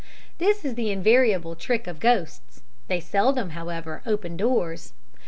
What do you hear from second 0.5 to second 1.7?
is the invariable